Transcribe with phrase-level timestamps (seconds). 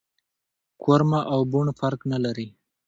[0.83, 2.47] کورمه او بوڼ فرق نه لري